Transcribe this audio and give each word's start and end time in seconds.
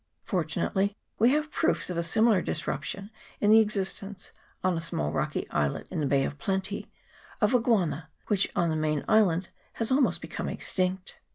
Fortunately 0.23 0.97
we 1.19 1.29
have 1.29 1.51
proofs 1.51 1.91
of 1.91 1.95
a 1.95 2.01
similar 2.01 2.41
disruption 2.41 3.11
in 3.39 3.51
the 3.51 3.59
exist 3.59 4.01
ence, 4.01 4.31
on 4.63 4.75
a 4.75 4.81
small 4.81 5.11
rocky 5.13 5.47
islet 5.51 5.87
in 5.91 5.99
the 5.99 6.07
Bay 6.07 6.23
of 6.23 6.39
Plenty, 6.39 6.91
of 7.39 7.53
a 7.53 7.59
guana, 7.59 8.09
which 8.25 8.51
on 8.55 8.69
the 8.71 8.75
main 8.75 9.03
has 9.73 9.91
almost 9.91 10.19
become 10.19 10.49
extinct. 10.49 11.19